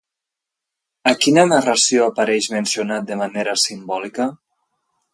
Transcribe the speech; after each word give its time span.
A 1.11 1.13
quina 1.25 1.43
narració 1.51 2.09
apareix 2.13 2.49
mencionat 2.57 3.09
de 3.13 3.21
manera 3.23 3.57
simbòlica? 3.69 4.31